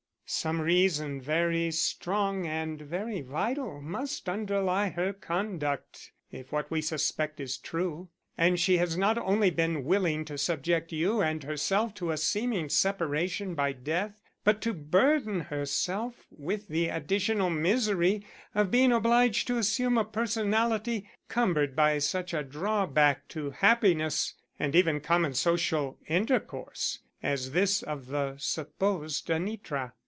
[0.33, 7.41] "Some reason very strong and very vital must underlie her conduct if what we suspect
[7.41, 12.11] is true, and she has not only been willing to subject you and herself to
[12.11, 18.25] a seeming separation by death, but to burden herself with the additional misery
[18.55, 24.77] of being obliged to assume a personality cumbered by such a drawback to happiness and
[24.77, 29.91] even common social intercourse as this of the supposed Anitra."